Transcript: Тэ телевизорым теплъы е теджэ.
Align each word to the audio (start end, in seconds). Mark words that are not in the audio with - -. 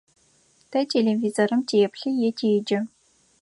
Тэ 0.71 0.79
телевизорым 0.93 1.61
теплъы 1.69 2.09
е 2.27 2.29
теджэ. 2.37 2.79